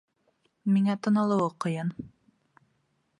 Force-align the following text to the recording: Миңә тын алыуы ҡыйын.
Миңә 0.77 0.95
тын 1.07 1.21
алыуы 1.25 1.51
ҡыйын. 1.67 1.93